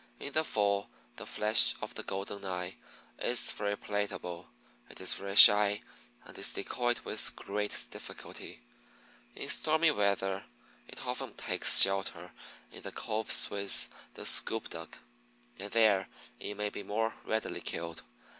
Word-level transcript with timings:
In 0.19 0.33
the 0.33 0.43
fall 0.43 0.89
the 1.17 1.27
flesh 1.27 1.75
of 1.79 1.93
the 1.93 2.01
Golden 2.01 2.43
eye 2.43 2.75
is 3.19 3.51
very 3.51 3.77
palatable. 3.77 4.49
It 4.89 4.99
is 4.99 5.13
very 5.13 5.35
shy 5.35 5.79
and 6.25 6.35
is 6.39 6.53
decoyed 6.53 7.01
with 7.01 7.35
great 7.35 7.85
difficulty. 7.91 8.61
In 9.35 9.47
stormy 9.47 9.91
weather 9.91 10.43
it 10.87 11.05
often 11.05 11.35
takes 11.35 11.79
shelter 11.83 12.31
in 12.71 12.81
the 12.81 12.91
coves 12.91 13.51
with 13.51 13.89
the 14.15 14.25
Scoup 14.25 14.69
Duck, 14.71 14.97
and 15.59 15.71
there 15.71 16.07
it 16.39 16.55
may 16.55 16.71
be 16.71 16.81
more 16.81 17.13
readily 17.23 17.61
killed. 17.61 18.01